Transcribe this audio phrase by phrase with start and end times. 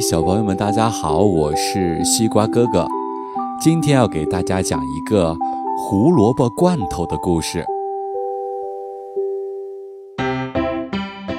[0.00, 2.86] 小朋友们，大家好，我是西瓜哥哥。
[3.60, 5.34] 今天要给大家讲一个
[5.76, 7.64] 胡萝卜罐头的故事。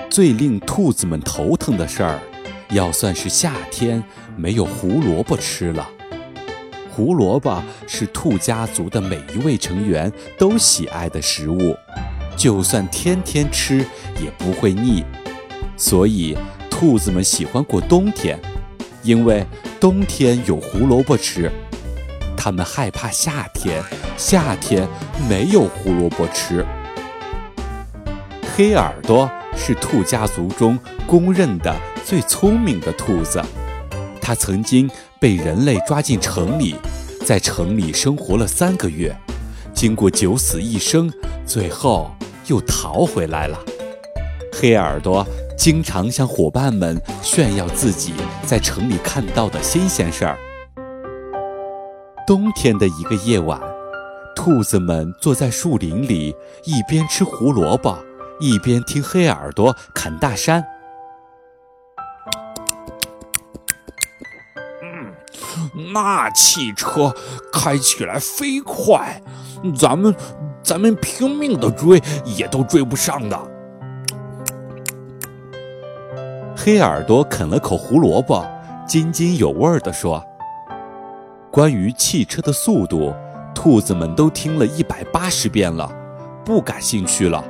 [0.10, 2.20] 最令兔子们头疼的事儿，
[2.72, 4.04] 要算是夏天
[4.36, 5.88] 没有胡萝卜吃了。
[6.92, 11.76] 胡萝卜是兔家族的每一位成员都喜爱的食物，
[12.36, 13.78] 就算天天吃
[14.22, 15.04] 也不会腻。
[15.78, 16.38] 所以。
[16.80, 18.40] 兔子们喜欢过冬天，
[19.04, 19.46] 因为
[19.82, 21.52] 冬天有胡萝卜吃。
[22.38, 23.84] 它们害怕夏天，
[24.16, 24.88] 夏天
[25.28, 26.66] 没有胡萝卜吃。
[28.56, 33.44] 黑耳朵是兔家族中公认的最聪明的兔子。
[34.22, 36.78] 它曾经被人类抓进城里，
[37.26, 39.14] 在城里生活了三个月，
[39.74, 41.12] 经过九死一生，
[41.46, 42.10] 最后
[42.48, 43.60] 又逃回来了。
[44.54, 45.28] 黑耳朵。
[45.60, 48.14] 经常向伙伴们炫耀自己
[48.46, 50.40] 在城里看到的新鲜事儿。
[52.26, 53.60] 冬天的一个夜晚，
[54.34, 57.98] 兔子们坐在树林里，一边吃胡萝卜，
[58.40, 60.64] 一边听黑耳朵侃大山。
[64.82, 65.12] 嗯，
[65.94, 67.14] 那汽车
[67.52, 69.22] 开起来飞快，
[69.78, 70.16] 咱们
[70.64, 73.59] 咱们拼命的追，也都追不上的。
[76.62, 78.46] 黑耳朵啃了口胡萝卜，
[78.86, 80.22] 津津有味地说
[81.50, 83.14] ：“关于汽车的速度，
[83.56, 85.90] 兔子们都听了一百八十遍了，
[86.44, 87.42] 不感兴趣了。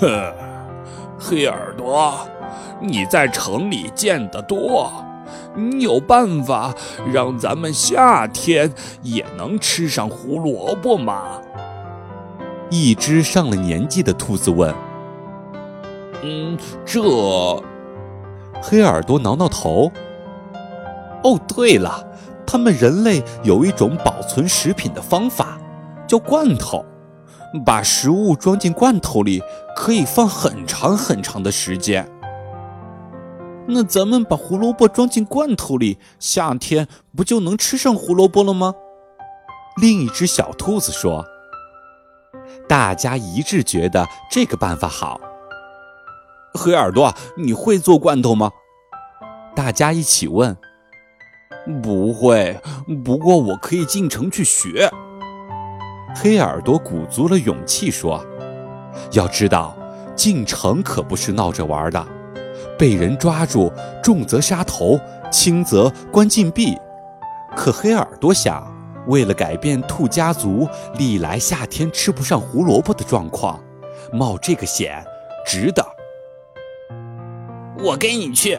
[1.20, 2.26] ”黑耳朵，
[2.80, 4.90] 你在城里见得多，
[5.54, 6.74] 你有办法
[7.12, 11.38] 让咱们夏天也能吃上胡萝卜吗？
[12.70, 14.74] 一只上了年纪的兔子问。
[16.22, 17.00] 嗯，这
[18.62, 19.90] 黑耳朵挠挠头。
[21.24, 22.04] 哦，对了，
[22.46, 25.58] 他们人类有一种保存食品的方法，
[26.06, 26.84] 叫罐头。
[27.66, 29.42] 把食物装进罐头里，
[29.76, 32.08] 可以放很长很长的时间。
[33.66, 38.74] 那咱们把胡萝卜装进罐头里，夏天不就能吃上胡萝卜了吗？
[39.80, 41.24] 另一只小兔子说。
[42.68, 45.20] 大家一致觉得这个办法好。
[46.54, 48.50] 黑耳朵，你会做罐头吗？
[49.54, 50.56] 大家一起问。
[51.82, 52.60] 不会，
[53.04, 54.90] 不过我可以进城去学。
[56.14, 58.24] 黑耳朵鼓足了勇气说
[59.12, 59.76] ：“要知道，
[60.14, 62.06] 进城可不是闹着玩的，
[62.78, 64.98] 被人抓住，重则杀头，
[65.30, 66.76] 轻则关禁闭。
[67.56, 68.66] 可黑耳朵想，
[69.06, 73.58] 为了改变兔家族历来夏天吃不上胡萝卜的状况，
[74.12, 75.02] 冒这个险，
[75.46, 75.86] 值得。”
[77.82, 78.58] 我跟你去。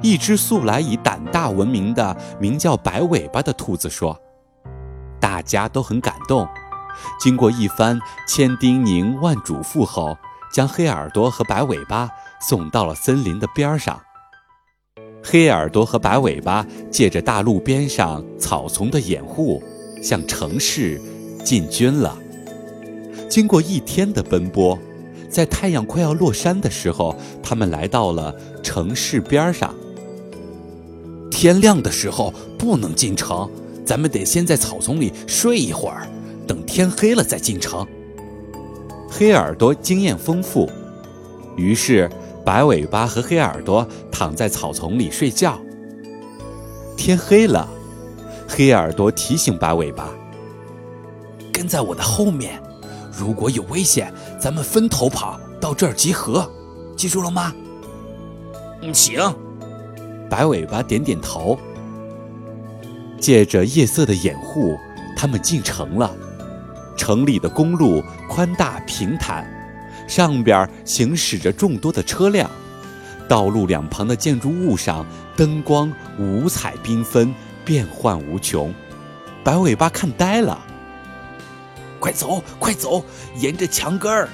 [0.00, 4.16] 一只素来以胆大闻名的名叫白尾巴的兔子说
[5.18, 6.46] ：“大家都很感动。”
[7.18, 7.98] 经过一番
[8.28, 10.16] 千叮咛万嘱咐后，
[10.52, 12.08] 将黑耳朵和白尾巴
[12.40, 14.00] 送到了森林的边上。
[15.22, 19.60] 黑耳朵和白尾巴借着大路边上草丛的掩护，
[20.02, 21.00] 向城市
[21.42, 22.16] 进军了。
[23.28, 24.78] 经过一天的奔波。
[25.34, 29.74] 在太阳快要落山的时候，他们来到了城市边上。
[31.28, 33.50] 天亮的时候不能进城，
[33.84, 36.06] 咱们得先在草丛里睡一会儿，
[36.46, 37.84] 等天黑了再进城。
[39.10, 40.70] 黑耳朵经验丰富，
[41.56, 42.08] 于是
[42.44, 45.58] 白尾巴和黑耳朵躺在草丛里睡觉。
[46.96, 47.68] 天黑了，
[48.46, 50.14] 黑耳朵提醒白尾巴
[51.52, 52.56] ：“跟在我的后面。”
[53.16, 56.50] 如果有危险，咱们分头跑到这儿集合，
[56.96, 57.52] 记住了吗？
[58.82, 59.20] 嗯，行。
[60.28, 61.58] 白尾巴点点头。
[63.20, 64.76] 借着夜色的掩护，
[65.16, 66.14] 他们进城了。
[66.96, 69.46] 城里的公路宽大平坦，
[70.08, 72.50] 上边行驶着众多的车辆，
[73.28, 75.06] 道路两旁的建筑物上
[75.36, 77.34] 灯光五彩缤纷，
[77.64, 78.74] 变幻无穷。
[79.42, 80.58] 白尾巴看呆了。
[82.04, 83.02] 快走，快走！
[83.36, 84.28] 沿着墙根儿，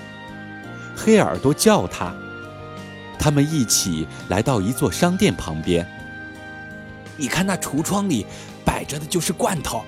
[0.97, 2.13] 黑耳朵叫他。
[3.17, 5.87] 他们一起来到一座商店旁边。
[7.17, 8.27] 你看那橱窗里
[8.65, 9.85] 摆着的就是罐头。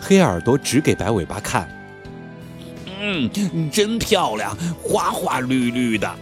[0.00, 1.70] 黑耳朵指给白尾巴看。
[3.00, 3.30] 嗯，
[3.70, 6.12] 真漂亮，花花绿绿的。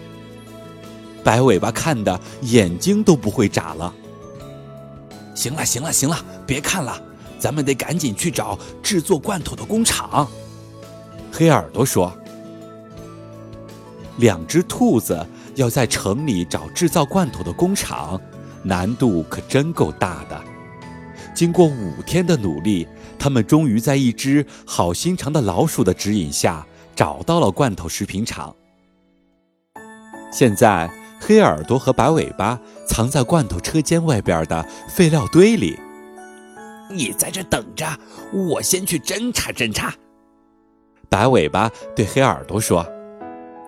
[1.25, 3.91] 白尾巴看的眼睛都不会眨了。
[5.35, 7.01] 行了，行了，行了，别看了。
[7.45, 10.27] 咱们得赶紧去找制作罐头的工厂。
[11.31, 12.11] 黑耳朵说
[14.17, 18.19] ：“两只兔子要在城里找制造罐头的工厂，
[18.63, 20.43] 难度可真够大的。
[21.35, 22.89] 经过五天的努力，
[23.19, 28.57] 他们终于在一只好心肠的老鼠的指引下找到了罐头食品厂。
[30.33, 32.59] 现在，黑耳朵和白尾巴
[32.89, 35.79] 藏在罐头车间外边的废料堆里。
[36.95, 37.87] 你在这等着，
[38.33, 39.93] 我先去侦查侦查。
[41.09, 42.87] 白尾巴对黑耳朵说：“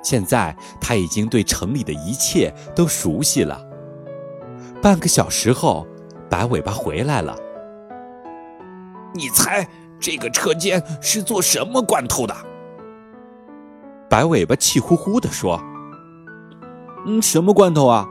[0.02, 3.60] 现在他已经对城里的一切都熟悉了。”
[4.80, 5.86] 半个小时后，
[6.30, 7.36] 白尾巴回来了。
[9.14, 9.66] 你猜
[9.98, 12.34] 这个车间是做什么罐头的？
[14.08, 15.60] 白尾巴气呼呼地说
[17.06, 18.06] ：“嗯，什么罐头啊？”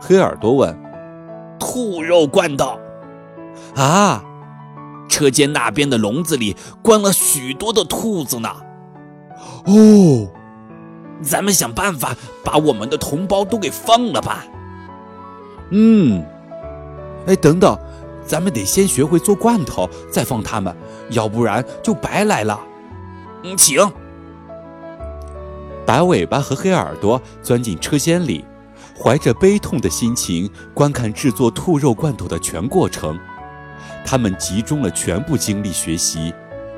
[0.00, 0.74] 黑耳朵问
[1.58, 2.77] ：“兔肉罐头。”
[3.74, 4.24] 啊！
[5.08, 8.50] 车间那边的笼子里关了许多的兔子呢。
[9.64, 10.28] 哦，
[11.22, 12.14] 咱们想办法
[12.44, 14.44] 把我们的同胞都给放了吧。
[15.70, 16.22] 嗯，
[17.26, 17.78] 哎，等等，
[18.26, 20.76] 咱们得先学会做罐头，再放他们，
[21.10, 22.60] 要不然就白来了。
[23.44, 23.80] 嗯，请。
[25.86, 28.44] 白尾巴和黑耳朵钻进车间里，
[28.94, 33.18] 怀着悲痛的心情观看制作兔肉罐头的全过程。
[34.10, 36.32] 他们集中了全部精力学习，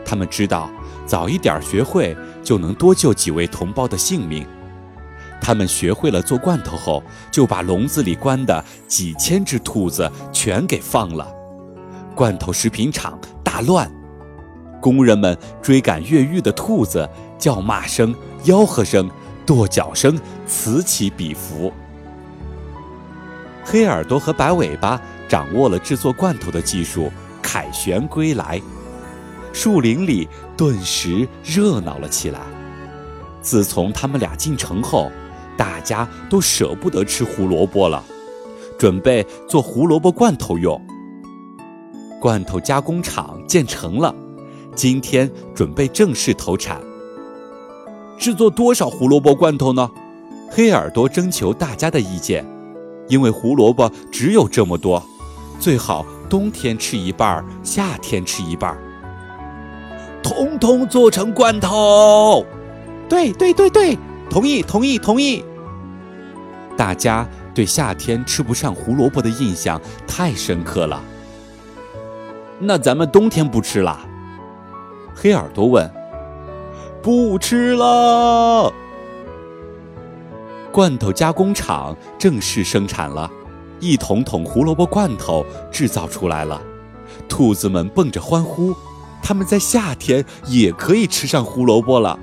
[0.05, 0.69] 他们知道
[1.07, 4.45] 早一点学会就能多救几位同胞的性命。
[5.41, 7.01] 他们学会了做罐头后，
[7.31, 11.33] 就把笼子里关的几千只兔子全给放了。
[12.17, 13.89] 罐头食品厂大乱，
[14.81, 18.13] 工人们追赶越狱的兔子，叫骂声、
[18.43, 19.09] 吆喝声、
[19.47, 20.19] 跺脚声
[20.49, 21.73] 此起彼伏。
[23.65, 25.01] 黑耳朵和白尾巴。
[25.31, 27.09] 掌握了制作罐头的技术，
[27.41, 28.61] 凯旋归来，
[29.53, 32.41] 树林里顿时热闹了起来。
[33.41, 35.09] 自从他们俩进城后，
[35.57, 38.03] 大家都舍不得吃胡萝卜了，
[38.77, 40.85] 准备做胡萝卜罐头用。
[42.21, 44.13] 罐头加工厂建成了，
[44.75, 46.81] 今天准备正式投产。
[48.19, 49.89] 制作多少胡萝卜罐头呢？
[50.51, 52.45] 黑耳朵征求大家的意见，
[53.07, 55.01] 因为胡萝卜只有这么多。
[55.61, 58.75] 最好冬天吃一半，夏天吃一半，
[60.23, 62.47] 通通做成罐头。
[63.07, 63.99] 对对对对，
[64.31, 65.45] 同意同意同意。
[66.79, 71.03] 大家对夏天吃不上胡萝卜的印象太深刻了。
[72.59, 74.01] 那咱们冬天不吃了？
[75.15, 75.89] 黑耳朵问。
[77.03, 78.73] 不吃了。
[80.71, 83.31] 罐头加工厂正式生产了。
[83.81, 86.61] 一桶桶胡萝卜罐头制造出来了，
[87.29, 88.75] 兔子们蹦着欢呼，
[89.23, 92.19] 它们在夏天也可以吃上胡萝卜了。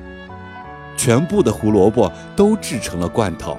[0.95, 3.57] 全部的胡萝卜都制成了罐头，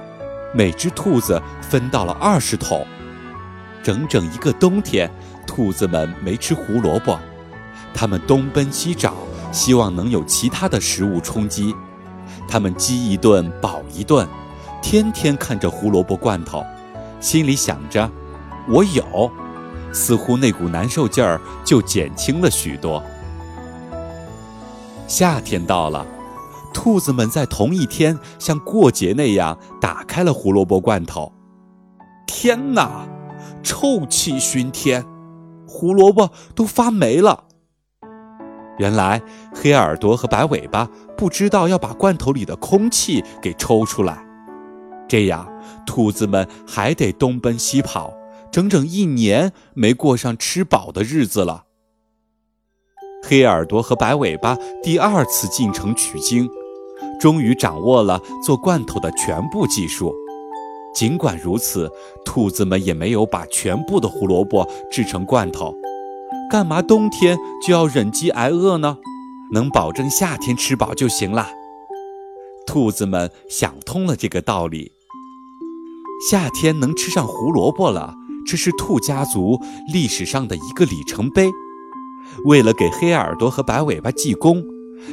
[0.53, 2.85] 每只兔子分到了二十桶。
[3.81, 5.09] 整整一个冬天，
[5.47, 7.17] 兔子们没吃胡萝卜，
[7.93, 9.13] 它们东奔西找，
[9.51, 11.73] 希望能有其他的食物充饥。
[12.47, 14.27] 它们饥一顿饱一顿，
[14.81, 16.63] 天天看着胡萝卜罐头。
[17.19, 18.09] 心里想着，
[18.67, 19.31] 我有，
[19.91, 23.03] 似乎那股难受劲儿就减轻了许多。
[25.07, 26.05] 夏天到了，
[26.73, 31.31] 兔子们在同一天像过节那样打开了胡萝卜罐头。
[32.27, 33.07] 天哪，
[33.63, 35.03] 臭气熏天，
[35.67, 37.45] 胡萝卜都发霉了。
[38.77, 39.21] 原来
[39.53, 44.23] 黑耳朵和白尾巴不知道要把罐头里的空气给抽出来，
[45.07, 45.48] 这样。
[45.85, 48.13] 兔子们还得东奔西跑，
[48.51, 51.65] 整整一年没过上吃饱的日子了。
[53.23, 56.49] 黑耳朵和白尾巴第二次进城取经，
[57.19, 60.13] 终于掌握了做罐头的全部技术。
[60.95, 61.91] 尽管如此，
[62.25, 65.75] 兔子们也没有把全部的胡萝卜制成罐头。
[66.49, 68.97] 干嘛冬天就要忍饥挨饿呢？
[69.51, 71.47] 能保证夏天吃饱就行了。
[72.65, 74.91] 兔子们想通了这个道理。
[76.19, 78.13] 夏天能吃上胡萝卜了，
[78.45, 79.57] 这是兔家族
[79.93, 81.49] 历史上的一个里程碑。
[82.43, 84.61] 为了给黑耳朵和白尾巴记功，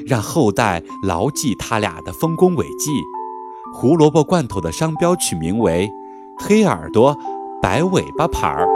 [0.04, 2.90] 让后代牢记他俩的丰功伟绩，
[3.72, 5.88] 胡萝卜罐头的商标取名为
[6.38, 7.16] “黑耳朵
[7.62, 8.66] 白尾巴牌儿”。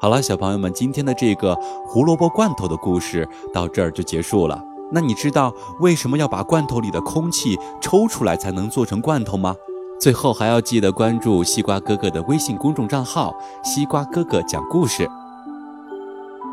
[0.00, 4.64] 好了，小朋友们，今天的这个胡萝卜罐头的故事到这儿就结束了。
[4.90, 9.54] 那你知道为什么要把罐头里的空气抽出来才能做成罐头吗？
[10.00, 15.08] 最后还要记得关注西瓜哥哥的微信公众账号“西瓜哥哥讲故事”。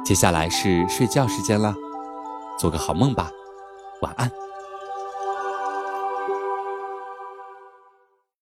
[0.04, 1.74] 接下来是睡觉时间了，
[2.60, 3.30] 做个好梦吧，
[4.02, 4.32] 晚安。